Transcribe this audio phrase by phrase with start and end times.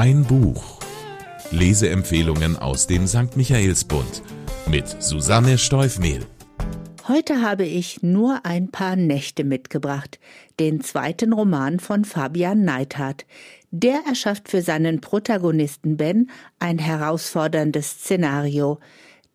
[0.00, 0.78] Ein Buch.
[1.50, 3.36] Leseempfehlungen aus dem St.
[3.36, 4.22] Michaelsbund
[4.68, 6.24] mit Susanne Steufmehl.
[7.08, 10.20] Heute habe ich nur ein paar Nächte mitgebracht,
[10.60, 13.26] den zweiten Roman von Fabian Neithardt.
[13.72, 16.30] Der erschafft für seinen Protagonisten Ben
[16.60, 18.78] ein herausforderndes Szenario.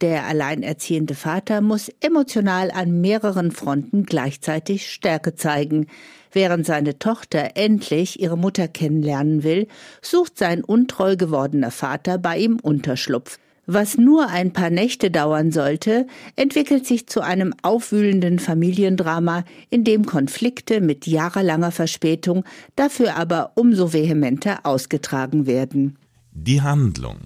[0.04, 5.88] Der alleinerziehende Vater muss emotional an mehreren Fronten gleichzeitig Stärke zeigen.
[6.33, 9.66] Während seine Tochter endlich ihre Mutter kennenlernen will,
[10.02, 13.39] sucht sein untreu gewordener Vater bei ihm Unterschlupf.
[13.66, 20.05] Was nur ein paar Nächte dauern sollte, entwickelt sich zu einem aufwühlenden Familiendrama, in dem
[20.05, 22.44] Konflikte mit jahrelanger Verspätung
[22.75, 25.97] dafür aber umso vehementer ausgetragen werden.
[26.33, 27.20] Die Handlung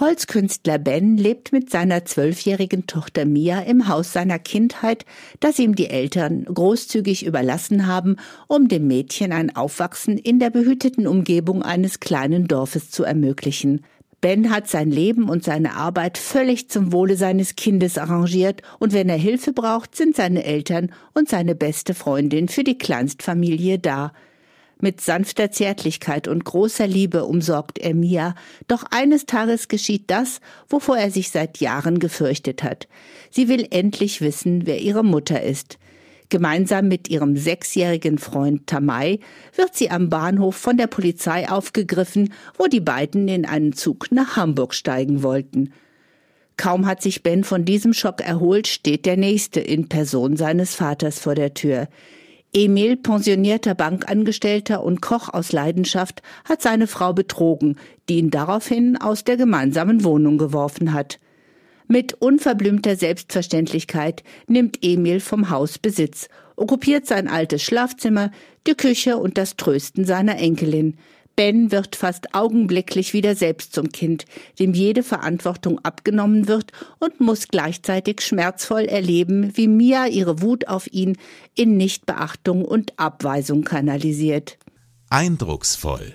[0.00, 5.04] Holzkünstler Ben lebt mit seiner zwölfjährigen Tochter Mia im Haus seiner Kindheit,
[5.40, 8.16] das ihm die Eltern großzügig überlassen haben,
[8.48, 13.84] um dem Mädchen ein Aufwachsen in der behüteten Umgebung eines kleinen Dorfes zu ermöglichen.
[14.22, 19.10] Ben hat sein Leben und seine Arbeit völlig zum Wohle seines Kindes arrangiert und wenn
[19.10, 24.12] er Hilfe braucht, sind seine Eltern und seine beste Freundin für die Kleinstfamilie da.
[24.80, 28.34] Mit sanfter Zärtlichkeit und großer Liebe umsorgt er Mia,
[28.66, 32.88] doch eines Tages geschieht das, wovor er sich seit Jahren gefürchtet hat.
[33.30, 35.78] Sie will endlich wissen, wer ihre Mutter ist.
[36.30, 39.18] Gemeinsam mit ihrem sechsjährigen Freund Tamai
[39.56, 44.36] wird sie am Bahnhof von der Polizei aufgegriffen, wo die beiden in einen Zug nach
[44.36, 45.72] Hamburg steigen wollten.
[46.56, 51.18] Kaum hat sich Ben von diesem Schock erholt, steht der nächste in Person seines Vaters
[51.18, 51.88] vor der Tür.
[52.52, 57.76] Emil, pensionierter Bankangestellter und Koch aus Leidenschaft, hat seine Frau betrogen,
[58.08, 61.20] die ihn daraufhin aus der gemeinsamen Wohnung geworfen hat.
[61.86, 68.30] Mit unverblümter Selbstverständlichkeit nimmt Emil vom Haus Besitz, okkupiert sein altes Schlafzimmer,
[68.66, 70.98] die Küche und das Trösten seiner Enkelin.
[71.40, 74.26] Ben wird fast augenblicklich wieder selbst zum Kind,
[74.58, 80.92] dem jede Verantwortung abgenommen wird und muss gleichzeitig schmerzvoll erleben, wie Mia ihre Wut auf
[80.92, 81.16] ihn
[81.54, 84.58] in Nichtbeachtung und Abweisung kanalisiert.
[85.08, 86.14] Eindrucksvoll.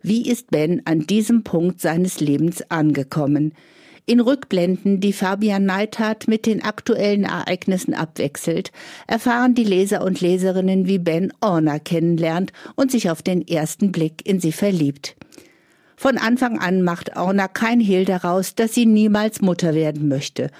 [0.00, 3.52] Wie ist Ben an diesem Punkt seines Lebens angekommen?
[4.04, 8.72] In Rückblenden, die Fabian Neithardt mit den aktuellen Ereignissen abwechselt,
[9.06, 14.26] erfahren die Leser und Leserinnen, wie Ben Orna kennenlernt und sich auf den ersten Blick
[14.26, 15.14] in sie verliebt.
[15.96, 20.50] Von Anfang an macht Orna kein Hehl daraus, dass sie niemals Mutter werden möchte.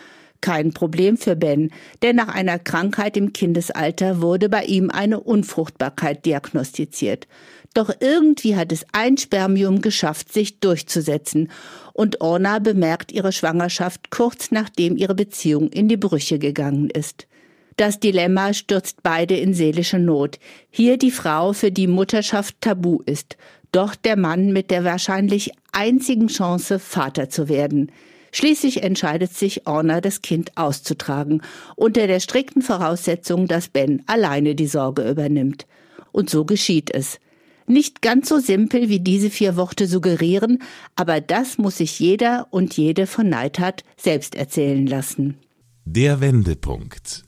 [0.43, 1.71] Kein Problem für Ben,
[2.03, 7.29] denn nach einer Krankheit im Kindesalter wurde bei ihm eine Unfruchtbarkeit diagnostiziert.
[7.75, 11.51] Doch irgendwie hat es ein Spermium geschafft, sich durchzusetzen.
[11.95, 17.29] Und Orna bemerkt ihre Schwangerschaft kurz nachdem ihre Beziehung in die Brüche gegangen ist.
[17.77, 20.41] Das Dilemma stürzt beide in seelische Not.
[20.71, 23.37] Hier die Frau, für die Mutterschaft tabu ist.
[23.71, 27.93] Doch der Mann mit der wahrscheinlich einzigen Chance, Vater zu werden.
[28.33, 31.43] Schließlich entscheidet sich Orna, das Kind auszutragen,
[31.77, 35.67] unter der strikten Voraussetzung, dass Ben alleine die Sorge übernimmt.
[36.13, 37.19] Und so geschieht es.
[37.67, 40.63] Nicht ganz so simpel, wie diese vier Worte suggerieren,
[40.97, 45.37] aber das muss sich jeder und jede von Neidhardt selbst erzählen lassen.
[45.85, 47.25] Der Wendepunkt.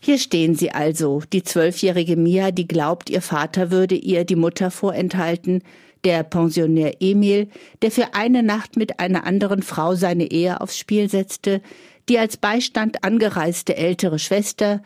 [0.00, 4.70] Hier stehen sie also, die zwölfjährige Mia, die glaubt, ihr Vater würde ihr die Mutter
[4.70, 5.62] vorenthalten,
[6.04, 7.48] der Pensionär Emil,
[7.80, 11.62] der für eine Nacht mit einer anderen Frau seine Ehe aufs Spiel setzte,
[12.08, 14.82] die als Beistand angereiste ältere Schwester,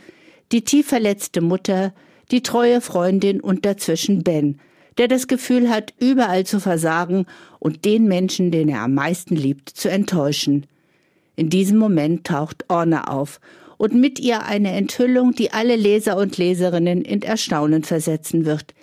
[0.53, 1.95] die tief verletzte Mutter,
[2.31, 4.61] die treue Freundin und dazwischen Ben,
[4.99, 7.27] der das Gefühl hat, überall zu versagen
[7.59, 10.67] und den Menschen, den er am meisten liebt, zu enttäuschen.
[11.37, 13.41] In diesem Moment taucht Orna auf
[13.77, 18.75] und mit ihr eine Enthüllung, die alle Leser und Leserinnen in Erstaunen versetzen wird.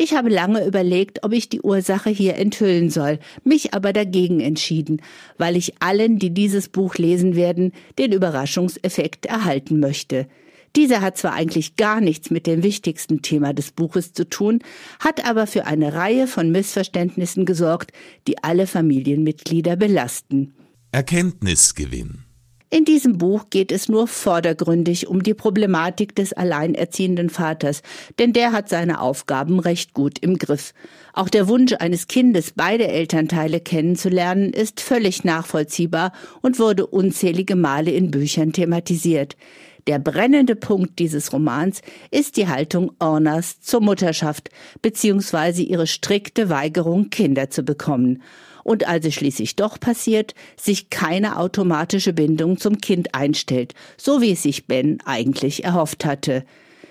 [0.00, 5.02] Ich habe lange überlegt, ob ich die Ursache hier enthüllen soll, mich aber dagegen entschieden,
[5.38, 10.28] weil ich allen, die dieses Buch lesen werden, den Überraschungseffekt erhalten möchte.
[10.76, 14.60] Dieser hat zwar eigentlich gar nichts mit dem wichtigsten Thema des Buches zu tun,
[15.00, 17.90] hat aber für eine Reihe von Missverständnissen gesorgt,
[18.28, 20.54] die alle Familienmitglieder belasten.
[20.92, 22.27] Erkenntnisgewinn.
[22.70, 27.80] In diesem Buch geht es nur vordergründig um die Problematik des alleinerziehenden Vaters,
[28.18, 30.74] denn der hat seine Aufgaben recht gut im Griff.
[31.14, 36.12] Auch der Wunsch eines Kindes, beide Elternteile kennenzulernen, ist völlig nachvollziehbar
[36.42, 39.38] und wurde unzählige Male in Büchern thematisiert.
[39.86, 41.80] Der brennende Punkt dieses Romans
[42.10, 44.50] ist die Haltung Ornas zur Mutterschaft
[44.82, 48.22] beziehungsweise ihre strikte Weigerung, Kinder zu bekommen.
[48.68, 54.32] Und als es schließlich doch passiert, sich keine automatische Bindung zum Kind einstellt, so wie
[54.32, 56.44] es sich Ben eigentlich erhofft hatte.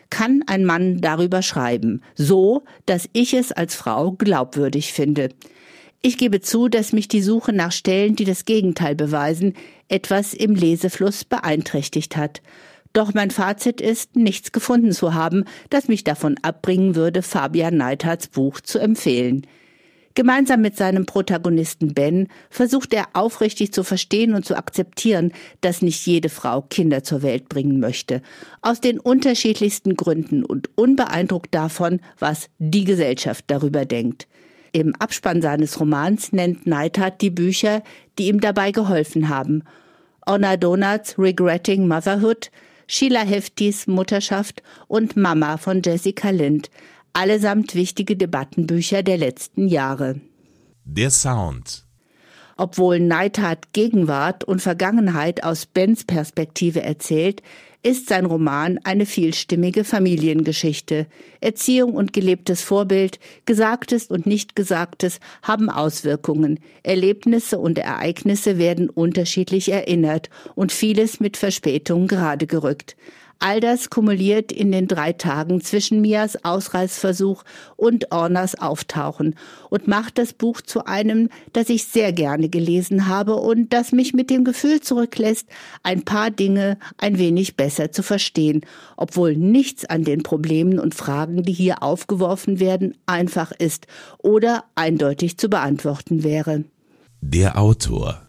[0.09, 5.29] Kann ein Mann darüber schreiben, so, dass ich es als Frau glaubwürdig finde.
[6.01, 9.53] Ich gebe zu, dass mich die Suche nach Stellen, die das Gegenteil beweisen,
[9.87, 12.41] etwas im Lesefluss beeinträchtigt hat.
[12.93, 18.29] Doch mein Fazit ist, nichts gefunden zu haben, das mich davon abbringen würde, Fabian Neithards
[18.29, 19.45] Buch zu empfehlen.
[20.17, 25.31] Gemeinsam mit seinem Protagonisten Ben versucht er aufrichtig zu verstehen und zu akzeptieren,
[25.61, 28.23] dass nicht jede Frau Kinder zur Welt bringen möchte.
[28.63, 34.27] Aus den unterschiedlichsten Gründen und unbeeindruckt davon, was die Gesellschaft darüber denkt.
[34.71, 37.83] Im Abspann seines Romans nennt Neidhardt die Bücher,
[38.17, 39.65] die ihm dabei geholfen haben.
[40.27, 42.49] Honor Donuts Regretting Motherhood,
[42.87, 46.71] Sheila Heftis Mutterschaft und Mama von Jessica Lind–
[47.17, 50.21] allesamt wichtige Debattenbücher der letzten Jahre.
[50.85, 51.83] Der Sound.
[52.57, 57.41] Obwohl Neidhardt Gegenwart und Vergangenheit aus Bens Perspektive erzählt,
[57.81, 61.07] ist sein Roman eine vielstimmige Familiengeschichte.
[61.41, 66.59] Erziehung und gelebtes Vorbild, Gesagtes und Nichtgesagtes haben Auswirkungen.
[66.83, 72.95] Erlebnisse und Ereignisse werden unterschiedlich erinnert und vieles mit Verspätung gerade gerückt.
[73.39, 77.43] All das kumuliert in den drei Tagen zwischen Mias Ausreißversuch
[77.75, 79.35] und Ornas Auftauchen
[79.69, 84.13] und macht das Buch zu einem, das ich sehr gerne gelesen habe und das mich
[84.13, 85.47] mit dem Gefühl zurücklässt,
[85.83, 88.61] ein paar Dinge ein wenig besser zu verstehen,
[88.95, 93.87] obwohl nichts an den Problemen und Fragen, die hier aufgeworfen werden, einfach ist
[94.17, 96.63] oder eindeutig zu beantworten wäre.
[97.21, 98.26] Der Autor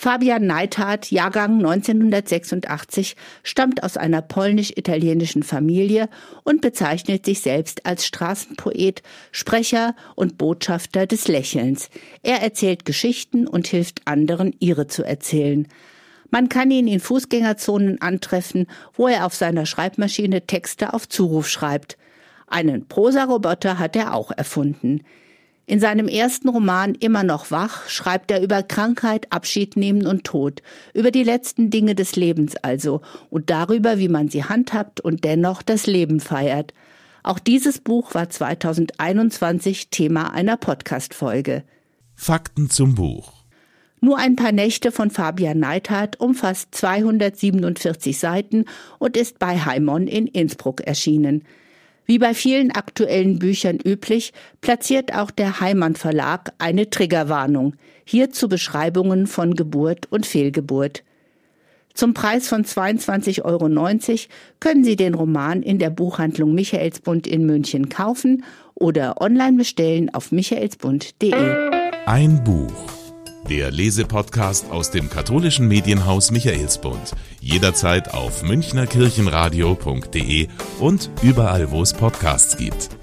[0.00, 6.08] Fabian Neithardt, Jahrgang 1986, stammt aus einer polnisch-italienischen Familie
[6.44, 9.02] und bezeichnet sich selbst als Straßenpoet,
[9.32, 11.90] Sprecher und Botschafter des Lächelns.
[12.22, 15.66] Er erzählt Geschichten und hilft anderen, ihre zu erzählen.
[16.30, 21.98] Man kann ihn in Fußgängerzonen antreffen, wo er auf seiner Schreibmaschine Texte auf Zuruf schreibt.
[22.46, 25.00] Einen Prosaroboter hat er auch erfunden.
[25.68, 30.62] In seinem ersten Roman Immer noch wach schreibt er über Krankheit, Abschied nehmen und Tod,
[30.94, 35.60] über die letzten Dinge des Lebens also und darüber, wie man sie handhabt und dennoch
[35.60, 36.72] das Leben feiert.
[37.22, 41.64] Auch dieses Buch war 2021 Thema einer Podcast-Folge.
[42.14, 43.34] Fakten zum Buch.
[44.00, 48.64] Nur ein paar Nächte von Fabian Neithardt umfasst 247 Seiten
[48.98, 51.44] und ist bei Heimon in Innsbruck erschienen.
[52.10, 54.32] Wie bei vielen aktuellen Büchern üblich,
[54.62, 61.04] platziert auch der Heimann Verlag eine Triggerwarnung, hierzu Beschreibungen von Geburt und Fehlgeburt.
[61.92, 63.68] Zum Preis von 22,90 Euro
[64.58, 68.42] können Sie den Roman in der Buchhandlung Michaelsbund in München kaufen
[68.74, 71.34] oder online bestellen auf michaelsbund.de.
[72.06, 72.97] Ein Buch
[73.48, 77.12] der Lesepodcast aus dem katholischen Medienhaus Michaelsbund.
[77.40, 80.48] Jederzeit auf münchnerkirchenradio.de
[80.80, 82.97] und überall, wo es Podcasts gibt.